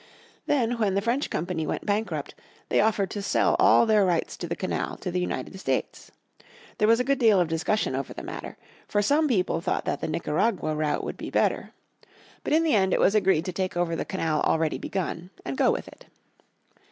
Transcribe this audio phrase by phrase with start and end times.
[0.47, 2.33] Then when the French company went bankrupt
[2.69, 6.11] they offered to sell all their rights to the canal to the United States.
[6.79, 8.57] There was a good deal of discussion over the matter.
[8.87, 11.69] For some people thought that the Nicaragua route would be better.
[12.43, 15.55] But in the end it was agreed to take over the canal already begun, and
[15.55, 16.07] go with it.